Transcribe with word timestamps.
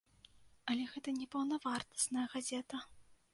Але 0.71 0.83
гэта 0.93 1.13
не 1.17 1.27
паўнавартасная 1.35 2.25
газета. 2.33 2.81